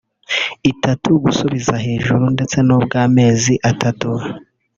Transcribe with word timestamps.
itatu 0.71 1.09
gusubiza 1.23 1.73
hejuru 1.85 2.23
ndetse 2.35 2.57
n’ubw’mezi 2.67 3.53
atatu 3.71 4.09